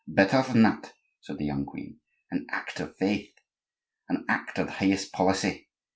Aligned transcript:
"Better 0.07 0.41
than 0.41 0.63
that," 0.63 0.93
said 1.19 1.37
the 1.37 1.45
young 1.45 1.63
queen, 1.63 1.99
"an 2.31 2.47
act 2.49 2.79
of 2.79 2.97
faith, 2.97 3.35
an 4.09 4.25
act 4.27 4.57
of 4.57 4.65
the 4.65 4.71
highest 4.73 5.11
policy. 5.11 5.67